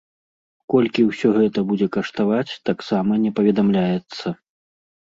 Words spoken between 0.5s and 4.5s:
Колькі ўсё гэта будзе каштаваць, таксама не паведамляецца.